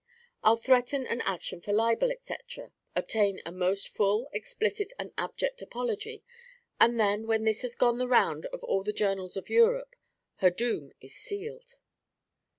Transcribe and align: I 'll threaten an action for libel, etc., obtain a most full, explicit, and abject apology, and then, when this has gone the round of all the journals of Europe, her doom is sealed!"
I 0.43 0.49
'll 0.49 0.55
threaten 0.55 1.05
an 1.05 1.21
action 1.25 1.61
for 1.61 1.73
libel, 1.73 2.09
etc., 2.09 2.71
obtain 2.95 3.39
a 3.45 3.51
most 3.51 3.87
full, 3.87 4.31
explicit, 4.33 4.91
and 4.97 5.13
abject 5.15 5.61
apology, 5.61 6.23
and 6.79 6.99
then, 6.99 7.27
when 7.27 7.43
this 7.43 7.61
has 7.61 7.75
gone 7.75 7.99
the 7.99 8.07
round 8.07 8.47
of 8.47 8.63
all 8.63 8.81
the 8.81 8.93
journals 8.93 9.37
of 9.37 9.47
Europe, 9.47 9.95
her 10.37 10.49
doom 10.49 10.91
is 11.01 11.13
sealed!" 11.15 11.75